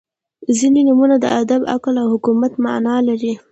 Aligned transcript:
•ځینې 0.57 0.81
نومونه 0.87 1.15
د 1.19 1.25
ادب، 1.41 1.61
عقل 1.73 1.95
او 2.01 2.07
حکمت 2.13 2.53
معنا 2.65 2.95
لري. 3.07 3.33